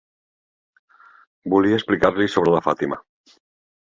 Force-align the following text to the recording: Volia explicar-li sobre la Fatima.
Volia 1.55 1.77
explicar-li 1.79 2.27
sobre 2.37 2.57
la 2.57 2.65
Fatima. 2.69 3.01